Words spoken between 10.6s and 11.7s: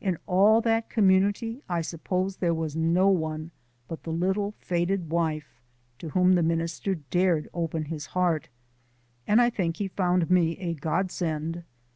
godsend.